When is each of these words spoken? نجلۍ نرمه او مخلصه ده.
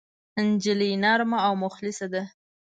نجلۍ 0.47 0.91
نرمه 1.03 1.39
او 1.47 1.53
مخلصه 1.63 2.07
ده. 2.13 2.23